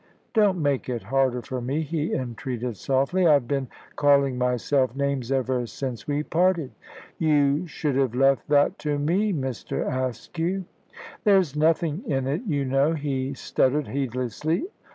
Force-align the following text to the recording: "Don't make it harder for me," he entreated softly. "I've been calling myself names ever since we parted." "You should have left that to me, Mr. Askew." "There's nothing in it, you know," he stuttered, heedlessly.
"Don't 0.33 0.59
make 0.59 0.89
it 0.89 1.03
harder 1.03 1.43
for 1.43 1.61
me," 1.61 1.83
he 1.83 2.11
entreated 2.15 2.75
softly. 2.75 3.27
"I've 3.27 3.47
been 3.47 3.67
calling 3.95 4.35
myself 4.35 4.95
names 4.95 5.31
ever 5.31 5.67
since 5.67 6.07
we 6.07 6.23
parted." 6.23 6.71
"You 7.19 7.67
should 7.67 7.95
have 7.97 8.15
left 8.15 8.47
that 8.47 8.79
to 8.79 8.97
me, 8.97 9.31
Mr. 9.31 9.85
Askew." 9.87 10.65
"There's 11.23 11.55
nothing 11.55 12.01
in 12.07 12.25
it, 12.25 12.41
you 12.47 12.65
know," 12.65 12.93
he 12.93 13.35
stuttered, 13.35 13.89
heedlessly. 13.89 14.65